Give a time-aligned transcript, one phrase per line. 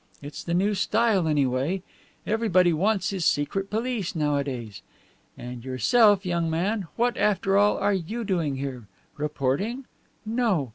[0.19, 1.83] It's the new style, anyway;
[2.25, 4.81] everybody wants his secret police nowadays.
[5.37, 8.87] And yourself, young man, what, after all, are you doing here?
[9.17, 9.85] Reporting?
[10.25, 10.69] No.